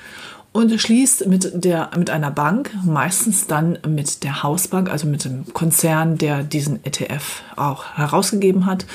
und 0.52 0.80
schließt 0.80 1.26
mit, 1.26 1.64
der, 1.64 1.90
mit 1.96 2.10
einer 2.10 2.30
Bank, 2.30 2.70
meistens 2.84 3.46
dann 3.46 3.78
mit 3.86 4.24
der 4.24 4.42
Hausbank, 4.42 4.90
also 4.90 5.06
mit 5.06 5.24
dem 5.24 5.52
Konzern, 5.52 6.18
der 6.18 6.42
diesen 6.42 6.84
ETF 6.84 7.42
auch 7.56 7.84
herausgegeben 7.96 8.66
hat, 8.66 8.86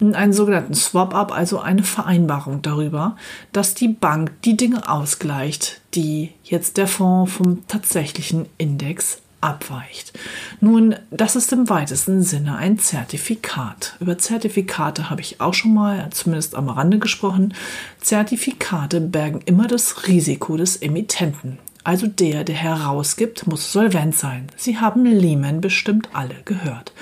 einen 0.00 0.32
sogenannten 0.32 0.74
Swap-up, 0.74 1.32
also 1.32 1.60
eine 1.60 1.82
Vereinbarung 1.82 2.62
darüber, 2.62 3.16
dass 3.52 3.74
die 3.74 3.88
Bank 3.88 4.32
die 4.44 4.56
Dinge 4.56 4.88
ausgleicht, 4.88 5.80
die 5.94 6.32
jetzt 6.44 6.76
der 6.76 6.88
Fonds 6.88 7.32
vom 7.32 7.66
tatsächlichen 7.68 8.46
Index 8.58 9.22
abweicht. 9.42 10.12
Nun, 10.60 10.94
das 11.10 11.36
ist 11.36 11.52
im 11.52 11.68
weitesten 11.68 12.22
Sinne 12.22 12.56
ein 12.56 12.78
Zertifikat. 12.78 13.96
Über 14.00 14.16
Zertifikate 14.16 15.10
habe 15.10 15.20
ich 15.20 15.40
auch 15.40 15.54
schon 15.54 15.74
mal, 15.74 16.08
zumindest 16.10 16.54
am 16.54 16.68
Rande 16.68 16.98
gesprochen. 16.98 17.54
Zertifikate 18.00 19.00
bergen 19.00 19.40
immer 19.44 19.66
das 19.66 20.06
Risiko 20.06 20.56
des 20.56 20.76
Emittenten. 20.76 21.58
Also 21.84 22.06
der, 22.06 22.44
der 22.44 22.54
herausgibt, 22.54 23.48
muss 23.48 23.72
solvent 23.72 24.14
sein. 24.14 24.46
Sie 24.56 24.78
haben 24.78 25.04
Lehman 25.04 25.60
bestimmt 25.60 26.10
alle 26.12 26.36
gehört. 26.44 26.92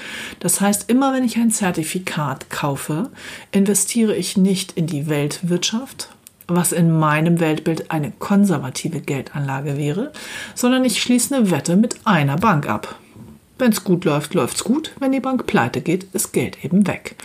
Das 0.41 0.61
heißt, 0.61 0.89
immer 0.89 1.13
wenn 1.13 1.25
ich 1.25 1.37
ein 1.37 1.51
Zertifikat 1.51 2.49
kaufe, 2.49 3.11
investiere 3.53 4.17
ich 4.17 4.39
nicht 4.39 4.73
in 4.73 4.87
die 4.87 5.07
Weltwirtschaft, 5.09 6.09
was 6.51 6.73
in 6.73 6.99
meinem 6.99 7.41
Weltbild 7.41 7.91
eine 7.91 8.13
konservative 8.13 9.01
Geldanlage 9.01 9.77
wäre, 9.77 10.13
sondern 10.55 10.85
ich 10.85 11.01
schließe 11.01 11.35
eine 11.35 11.51
Wette 11.51 11.77
mit 11.77 11.97
einer 12.05 12.37
Bank 12.37 12.69
ab. 12.69 12.97
Wenn 13.59 13.73
es 13.73 13.85
gut 13.85 14.07
läuft, 14.07 14.35
läuft 14.35 14.57
es 14.57 14.65
gut. 14.65 14.93
Wenn 15.01 15.13
die 15.13 15.21
Bank 15.21 15.47
pleite 15.47 15.83
geht, 15.83 16.05
ist 16.15 16.33
Geld 16.33 16.65
eben 16.65 16.87
weg. 16.87 17.17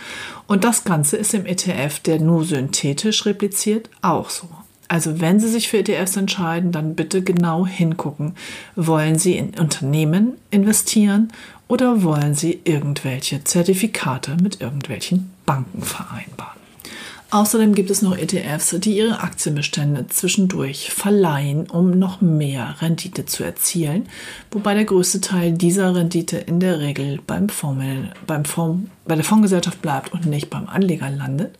Und 0.46 0.64
das 0.64 0.84
Ganze 0.84 1.16
ist 1.16 1.32
im 1.32 1.46
ETF, 1.46 1.98
der 2.00 2.20
nur 2.20 2.44
synthetisch 2.44 3.24
repliziert, 3.24 3.88
auch 4.02 4.28
so. 4.28 4.46
Also 4.88 5.20
wenn 5.20 5.40
Sie 5.40 5.48
sich 5.48 5.68
für 5.68 5.78
ETFs 5.78 6.16
entscheiden, 6.16 6.72
dann 6.72 6.94
bitte 6.94 7.22
genau 7.22 7.66
hingucken. 7.66 8.34
Wollen 8.76 9.18
Sie 9.18 9.36
in 9.36 9.58
Unternehmen 9.58 10.34
investieren 10.50 11.32
oder 11.68 12.02
wollen 12.02 12.34
Sie 12.34 12.60
irgendwelche 12.64 13.42
Zertifikate 13.42 14.36
mit 14.40 14.60
irgendwelchen 14.60 15.30
Banken 15.44 15.82
vereinbaren? 15.82 16.55
Außerdem 17.30 17.74
gibt 17.74 17.90
es 17.90 18.02
noch 18.02 18.16
ETFs, 18.16 18.76
die 18.78 18.98
ihre 18.98 19.20
Aktienbestände 19.20 20.06
zwischendurch 20.06 20.92
verleihen, 20.92 21.68
um 21.68 21.90
noch 21.90 22.20
mehr 22.20 22.76
Rendite 22.80 23.26
zu 23.26 23.42
erzielen, 23.42 24.08
wobei 24.52 24.74
der 24.74 24.84
größte 24.84 25.20
Teil 25.20 25.52
dieser 25.52 25.94
Rendite 25.94 26.36
in 26.36 26.60
der 26.60 26.78
Regel 26.78 27.18
beim 27.26 27.48
Fonds, 27.48 27.84
beim 28.28 28.44
Fonds, 28.44 28.88
bei 29.06 29.16
der 29.16 29.24
Fondsgesellschaft 29.24 29.82
bleibt 29.82 30.12
und 30.12 30.26
nicht 30.26 30.50
beim 30.50 30.68
Anleger 30.68 31.10
landet. 31.10 31.58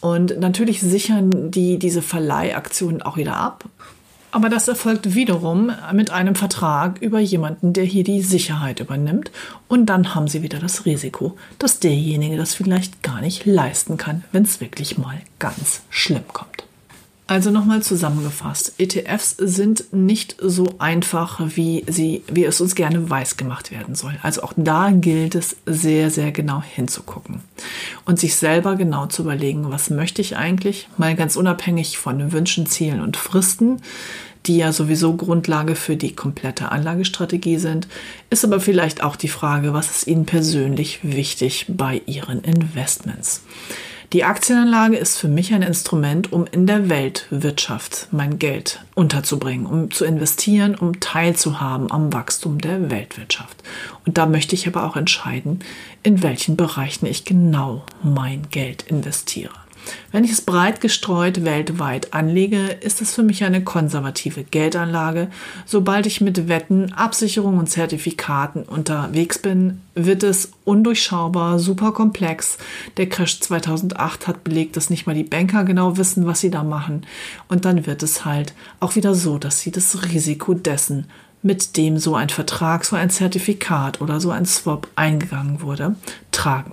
Und 0.00 0.38
natürlich 0.38 0.80
sichern 0.80 1.50
die 1.50 1.78
diese 1.78 2.02
Verleihaktionen 2.02 3.02
auch 3.02 3.18
wieder 3.18 3.36
ab 3.36 3.64
aber 4.30 4.48
das 4.48 4.68
erfolgt 4.68 5.14
wiederum 5.14 5.72
mit 5.92 6.10
einem 6.10 6.34
Vertrag 6.34 7.00
über 7.00 7.18
jemanden, 7.18 7.72
der 7.72 7.84
hier 7.84 8.04
die 8.04 8.22
Sicherheit 8.22 8.80
übernimmt. 8.80 9.30
Und 9.68 9.86
dann 9.86 10.14
haben 10.14 10.28
sie 10.28 10.42
wieder 10.42 10.58
das 10.58 10.84
Risiko, 10.84 11.36
dass 11.58 11.80
derjenige 11.80 12.36
das 12.36 12.54
vielleicht 12.54 13.02
gar 13.02 13.20
nicht 13.20 13.46
leisten 13.46 13.96
kann, 13.96 14.24
wenn 14.32 14.44
es 14.44 14.60
wirklich 14.60 14.98
mal 14.98 15.20
ganz 15.38 15.82
schlimm 15.90 16.28
kommt. 16.32 16.67
Also 17.28 17.50
nochmal 17.50 17.82
zusammengefasst, 17.82 18.72
ETFs 18.78 19.36
sind 19.36 19.92
nicht 19.92 20.36
so 20.40 20.66
einfach, 20.78 21.40
wie, 21.44 21.84
sie, 21.86 22.22
wie 22.32 22.46
es 22.46 22.58
uns 22.58 22.74
gerne 22.74 23.10
weiß 23.10 23.36
gemacht 23.36 23.70
werden 23.70 23.94
soll. 23.94 24.14
Also 24.22 24.42
auch 24.42 24.54
da 24.56 24.90
gilt 24.92 25.34
es 25.34 25.56
sehr, 25.66 26.10
sehr 26.10 26.32
genau 26.32 26.62
hinzugucken 26.62 27.42
und 28.06 28.18
sich 28.18 28.34
selber 28.36 28.76
genau 28.76 29.06
zu 29.06 29.22
überlegen, 29.22 29.70
was 29.70 29.90
möchte 29.90 30.22
ich 30.22 30.38
eigentlich, 30.38 30.88
mal 30.96 31.14
ganz 31.16 31.36
unabhängig 31.36 31.98
von 31.98 32.32
Wünschen, 32.32 32.64
Zielen 32.64 33.02
und 33.02 33.18
Fristen, 33.18 33.82
die 34.46 34.56
ja 34.56 34.72
sowieso 34.72 35.14
Grundlage 35.14 35.76
für 35.76 35.96
die 35.96 36.16
komplette 36.16 36.72
Anlagestrategie 36.72 37.58
sind, 37.58 37.88
ist 38.30 38.42
aber 38.42 38.58
vielleicht 38.58 39.02
auch 39.02 39.16
die 39.16 39.28
Frage, 39.28 39.74
was 39.74 39.90
ist 39.90 40.06
Ihnen 40.06 40.24
persönlich 40.24 41.00
wichtig 41.02 41.66
bei 41.68 42.00
Ihren 42.06 42.40
Investments. 42.40 43.42
Die 44.14 44.24
Aktienanlage 44.24 44.96
ist 44.96 45.18
für 45.18 45.28
mich 45.28 45.52
ein 45.52 45.60
Instrument, 45.60 46.32
um 46.32 46.46
in 46.46 46.66
der 46.66 46.88
Weltwirtschaft 46.88 48.08
mein 48.10 48.38
Geld 48.38 48.82
unterzubringen, 48.94 49.66
um 49.66 49.90
zu 49.90 50.06
investieren, 50.06 50.74
um 50.74 50.98
teilzuhaben 50.98 51.90
am 51.90 52.10
Wachstum 52.10 52.58
der 52.58 52.90
Weltwirtschaft. 52.90 53.62
Und 54.06 54.16
da 54.16 54.24
möchte 54.24 54.54
ich 54.54 54.66
aber 54.66 54.84
auch 54.84 54.96
entscheiden, 54.96 55.58
in 56.02 56.22
welchen 56.22 56.56
Bereichen 56.56 57.04
ich 57.04 57.26
genau 57.26 57.84
mein 58.02 58.48
Geld 58.50 58.80
investiere. 58.84 59.52
Wenn 60.12 60.24
ich 60.24 60.32
es 60.32 60.40
breit 60.40 60.80
gestreut 60.80 61.44
weltweit 61.44 62.14
anlege, 62.14 62.66
ist 62.80 63.00
es 63.00 63.14
für 63.14 63.22
mich 63.22 63.44
eine 63.44 63.62
konservative 63.62 64.44
Geldanlage. 64.44 65.28
Sobald 65.66 66.06
ich 66.06 66.20
mit 66.20 66.48
Wetten, 66.48 66.92
Absicherungen 66.92 67.58
und 67.58 67.68
Zertifikaten 67.68 68.62
unterwegs 68.62 69.38
bin, 69.38 69.80
wird 69.94 70.22
es 70.22 70.52
undurchschaubar, 70.64 71.58
super 71.58 71.92
komplex. 71.92 72.58
Der 72.96 73.08
Crash 73.08 73.40
2008 73.40 74.26
hat 74.26 74.44
belegt, 74.44 74.76
dass 74.76 74.90
nicht 74.90 75.06
mal 75.06 75.14
die 75.14 75.24
Banker 75.24 75.64
genau 75.64 75.96
wissen, 75.96 76.26
was 76.26 76.40
sie 76.40 76.50
da 76.50 76.62
machen. 76.62 77.06
Und 77.48 77.64
dann 77.64 77.86
wird 77.86 78.02
es 78.02 78.24
halt 78.24 78.54
auch 78.80 78.96
wieder 78.96 79.14
so, 79.14 79.38
dass 79.38 79.60
sie 79.60 79.70
das 79.70 80.10
Risiko 80.12 80.54
dessen 80.54 81.06
mit 81.42 81.76
dem 81.76 81.98
so 81.98 82.14
ein 82.14 82.28
Vertrag, 82.28 82.84
so 82.84 82.96
ein 82.96 83.10
Zertifikat 83.10 84.00
oder 84.00 84.20
so 84.20 84.30
ein 84.30 84.46
Swap 84.46 84.88
eingegangen 84.96 85.62
wurde, 85.62 85.94
tragen. 86.32 86.72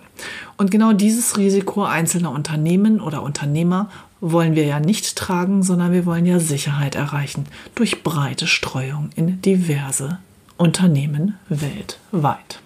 Und 0.58 0.72
genau 0.72 0.94
dieses 0.94 1.38
Risiko 1.38 1.84
einzelner 1.84 2.32
Unternehmen 2.32 3.00
oder 3.00 3.22
Unternehmer 3.22 3.90
wollen 4.22 4.56
wir 4.56 4.66
ja 4.66 4.80
nicht 4.80 5.16
tragen, 5.16 5.64
sondern 5.64 5.92
wir 5.92 6.06
wollen 6.06 6.26
ja 6.26 6.40
Sicherheit 6.40 6.96
erreichen 6.96 7.46
durch 7.76 8.04
breite 8.04 8.48
Streuung 8.48 9.10
in 9.16 9.42
diverse 9.42 10.20
Unternehmen 10.58 11.38
weltweit. 11.50 12.60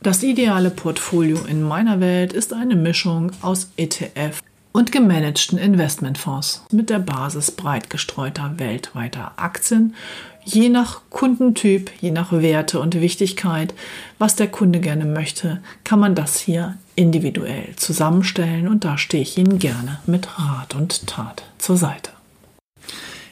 Das 0.00 0.22
ideale 0.22 0.70
Portfolio 0.70 1.38
in 1.48 1.62
meiner 1.62 2.00
Welt 2.00 2.32
ist 2.32 2.52
eine 2.52 2.76
Mischung 2.76 3.32
aus 3.42 3.70
ETF 3.76 4.42
und 4.78 4.92
gemanagten 4.92 5.58
Investmentfonds 5.58 6.64
mit 6.70 6.88
der 6.88 7.00
Basis 7.00 7.50
breit 7.50 7.90
gestreuter 7.90 8.52
weltweiter 8.58 9.32
Aktien, 9.34 9.96
je 10.44 10.68
nach 10.68 11.00
Kundentyp, 11.10 11.90
je 12.00 12.12
nach 12.12 12.30
Werte 12.30 12.78
und 12.78 13.00
Wichtigkeit, 13.00 13.74
was 14.20 14.36
der 14.36 14.46
Kunde 14.46 14.78
gerne 14.78 15.04
möchte, 15.04 15.60
kann 15.82 15.98
man 15.98 16.14
das 16.14 16.38
hier 16.38 16.78
individuell 16.94 17.74
zusammenstellen 17.74 18.68
und 18.68 18.84
da 18.84 18.98
stehe 18.98 19.24
ich 19.24 19.36
Ihnen 19.36 19.58
gerne 19.58 19.98
mit 20.06 20.38
Rat 20.38 20.76
und 20.76 21.08
Tat 21.08 21.42
zur 21.58 21.76
Seite. 21.76 22.17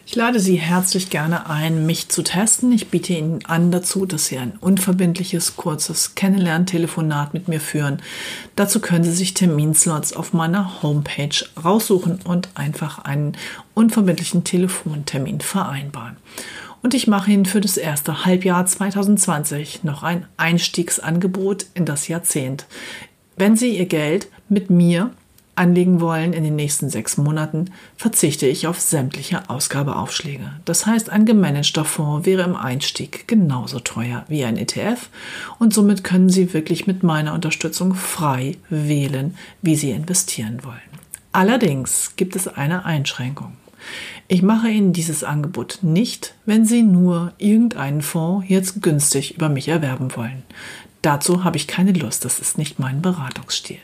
Ich 0.09 0.15
lade 0.15 0.39
Sie 0.39 0.55
herzlich 0.55 1.11
gerne 1.11 1.51
ein, 1.51 1.85
mich 1.85 2.09
zu 2.09 2.23
testen. 2.23 2.71
Ich 2.71 2.91
biete 2.91 3.13
Ihnen 3.13 3.45
an 3.45 3.73
dazu, 3.73 4.07
dass 4.07 4.27
Sie 4.27 4.39
ein 4.39 4.53
unverbindliches, 4.61 5.57
kurzes 5.57 6.15
Kennenlerntelefonat 6.15 7.35
mit 7.35 7.49
mir 7.49 7.59
führen. 7.59 8.01
Dazu 8.55 8.79
können 8.79 9.03
Sie 9.03 9.11
sich 9.11 9.35
Terminslots 9.35 10.13
auf 10.13 10.33
meiner 10.33 10.81
Homepage 10.81 11.35
raussuchen 11.63 12.21
und 12.23 12.51
einfach 12.55 13.01
einen 13.01 13.37
unverbindlichen 13.75 14.45
Telefontermin 14.45 15.41
vereinbaren. 15.41 16.17
Und 16.83 16.95
ich 16.95 17.09
mache 17.09 17.33
Ihnen 17.33 17.45
für 17.45 17.61
das 17.61 17.77
erste 17.77 18.25
Halbjahr 18.25 18.65
2020 18.65 19.83
noch 19.83 20.05
ein 20.05 20.25
Einstiegsangebot 20.37 21.67
in 21.75 21.85
das 21.85 22.07
Jahrzehnt. 22.07 22.67
Wenn 23.37 23.57
Sie 23.57 23.77
Ihr 23.77 23.87
Geld 23.87 24.29
mit 24.49 24.71
mir 24.71 25.11
anlegen 25.57 26.01
wollen 26.01 26.33
in 26.33 26.45
den 26.45 26.57
nächsten 26.57 26.91
sechs 26.91 27.17
Monaten, 27.17 27.71
verzichte 27.97 28.47
ich 28.47 28.67
auf 28.67 28.81
sämtliche 28.81 29.51
Ausgabeaufschläge. 29.51 30.53
Das 30.65 30.87
heißt, 30.87 31.11
ein 31.11 31.25
gemanagter 31.25 31.85
Fonds 31.85 32.27
wäre 32.27 32.43
im 32.43 32.57
Einstieg 32.57 33.27
genauso 33.27 33.81
teuer 33.81 34.25
wie 34.29 34.45
ein 34.45 34.57
ETF 34.57 35.09
und 35.59 35.75
somit 35.75 36.05
können 36.05 36.29
Sie 36.29 36.53
wirklich 36.53 36.87
mit 36.87 37.03
meiner 37.03 37.35
Unterstützung 37.35 37.95
frei 37.95 38.57
wählen, 38.69 39.37
wie 39.63 39.77
Sie 39.77 39.91
investieren 39.91 40.63
wollen. 40.63 40.77
Allerdings 41.33 42.13
gibt 42.17 42.37
es 42.37 42.49
eine 42.49 42.85
Einschränkung. 42.85 43.53
Ich 44.29 44.43
mache 44.43 44.69
Ihnen 44.69 44.93
dieses 44.93 45.23
Angebot 45.23 45.81
nicht, 45.83 46.35
wenn 46.47 46.65
Sie 46.65 46.83
nur 46.83 47.33
irgendeinen 47.39 48.03
Fonds 48.03 48.49
jetzt 48.49 48.83
günstig 48.83 49.37
über 49.37 49.49
mich 49.49 49.69
erwerben 49.69 50.17
wollen. 50.17 50.43
Dazu 51.07 51.45
habe 51.45 51.57
ich 51.57 51.69
keine 51.69 51.93
Lust, 51.93 52.25
das 52.25 52.41
ist 52.41 52.59
nicht 52.59 52.81
mein 52.81 53.01
Beratungsstil. 53.01 53.79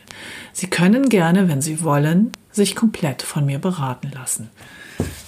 Sie 0.51 0.67
können 0.67 1.07
gerne, 1.07 1.47
wenn 1.47 1.61
Sie 1.61 1.81
wollen, 1.81 2.33
sich 2.51 2.75
komplett 2.75 3.21
von 3.21 3.45
mir 3.45 3.59
beraten 3.59 4.11
lassen. 4.13 4.49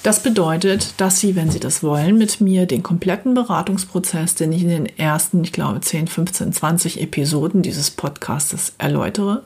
Das 0.05 0.21
bedeutet, 0.21 1.01
dass 1.01 1.19
Sie, 1.19 1.35
wenn 1.35 1.49
Sie 1.49 1.59
das 1.59 1.81
wollen, 1.81 2.19
mit 2.19 2.39
mir 2.39 2.67
den 2.67 2.83
kompletten 2.83 3.33
Beratungsprozess, 3.33 4.35
den 4.35 4.51
ich 4.51 4.61
in 4.61 4.69
den 4.69 4.85
ersten, 4.85 5.43
ich 5.43 5.51
glaube, 5.51 5.81
10, 5.81 6.05
15, 6.05 6.53
20 6.53 7.01
Episoden 7.01 7.63
dieses 7.63 7.89
Podcastes 7.89 8.73
erläutere, 8.77 9.41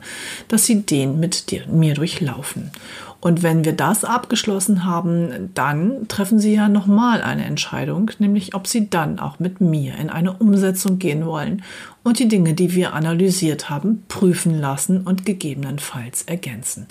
dass 0.48 0.66
Sie 0.66 0.82
den 0.82 1.18
mit 1.18 1.50
dir, 1.50 1.66
mir 1.66 1.94
durchlaufen. 1.94 2.72
Und 3.20 3.42
wenn 3.42 3.64
wir 3.66 3.74
das 3.74 4.04
abgeschlossen 4.04 4.84
haben, 4.84 5.50
dann 5.54 6.08
treffen 6.08 6.38
Sie 6.38 6.54
ja 6.54 6.68
nochmal 6.70 7.20
eine 7.20 7.44
Entscheidung, 7.44 8.10
nämlich 8.18 8.54
ob 8.54 8.66
Sie 8.66 8.88
dann 8.88 9.18
auch 9.18 9.38
mit 9.38 9.60
mir 9.60 9.94
in 9.96 10.08
eine 10.08 10.32
Umsetzung 10.32 10.98
gehen 10.98 11.26
wollen 11.26 11.62
und 12.02 12.18
die 12.18 12.28
Dinge, 12.28 12.54
die 12.54 12.74
wir 12.74 12.94
analysiert 12.94 13.68
haben, 13.68 14.04
prüfen 14.08 14.58
lassen 14.58 15.02
und 15.02 15.26
gegebenenfalls 15.26 16.22
ergänzen. 16.22 16.86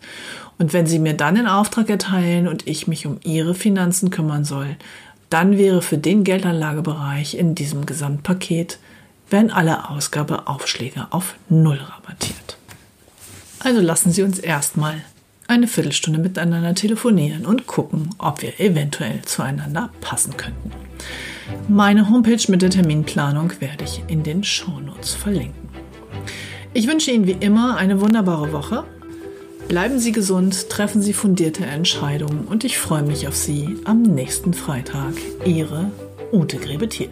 Und 0.60 0.72
wenn 0.72 0.86
Sie 0.86 1.00
mir 1.00 1.16
dann 1.16 1.34
den 1.34 1.48
Auftrag 1.48 1.90
erteilen 1.90 2.48
und 2.48 2.68
ich 2.68 2.88
mich 2.88 3.08
um 3.08 3.18
Ihre 3.24 3.56
Finanzen 3.60 4.10
kümmern 4.10 4.44
soll, 4.44 4.76
dann 5.30 5.58
wäre 5.58 5.84
für 5.84 6.00
den 6.00 6.24
Geldanlagebereich 6.24 7.36
in 7.36 7.54
diesem 7.54 7.86
Gesamtpaket, 7.86 8.80
werden 9.30 9.52
alle 9.52 9.90
Ausgabeaufschläge 9.90 11.08
auf 11.12 11.36
Null 11.50 11.78
rabattiert. 11.78 12.58
Also 13.60 13.80
lassen 13.82 14.12
Sie 14.12 14.24
uns 14.24 14.40
erstmal 14.40 14.96
eine 15.48 15.68
Viertelstunde 15.68 16.20
miteinander 16.20 16.74
telefonieren 16.76 17.46
und 17.46 17.68
gucken, 17.68 18.10
ob 18.18 18.42
wir 18.42 18.60
eventuell 18.60 19.22
zueinander 19.24 19.90
passen 20.02 20.38
könnten. 20.38 20.72
Meine 21.68 22.10
Homepage 22.10 22.44
mit 22.50 22.62
der 22.62 22.70
Terminplanung 22.70 23.52
werde 23.60 23.84
ich 23.84 24.04
in 24.08 24.24
den 24.24 24.44
Shownotes 24.44 25.14
verlinken. 25.16 25.70
Ich 26.74 26.88
wünsche 26.88 27.12
Ihnen 27.12 27.26
wie 27.26 27.32
immer 27.32 27.78
eine 27.78 28.00
wunderbare 28.00 28.52
Woche. 28.54 28.84
Bleiben 29.70 30.00
Sie 30.00 30.12
gesund, 30.12 30.68
treffen 30.72 31.04
Sie 31.04 31.14
fundierte 31.14 31.64
Entscheidungen 31.64 32.46
und 32.48 32.64
ich 32.64 32.80
freue 32.80 33.04
mich 33.04 33.28
auf 33.28 33.36
Sie 33.36 33.78
am 33.86 34.02
nächsten 34.02 34.56
Freitag. 34.56 35.14
Ihre 35.46 35.92
Ute 36.32 36.58
Grebethiel. 36.58 37.12